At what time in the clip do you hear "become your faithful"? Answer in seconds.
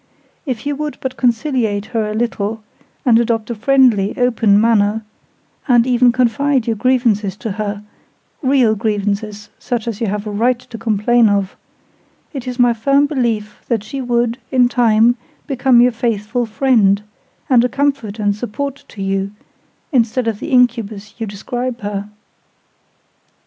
15.45-16.47